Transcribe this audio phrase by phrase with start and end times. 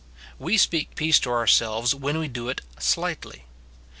[0.39, 3.45] We speak peace to ourselves when we do it slightly.